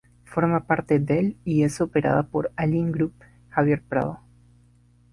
Forma 0.23 0.65
parte 0.65 0.97
del 0.97 1.37
y 1.45 1.61
es 1.61 1.79
operada 1.79 2.23
por 2.23 2.51
Allin 2.55 2.91
Group 2.91 3.13
Javier 3.51 3.83
Prado. 3.83 4.19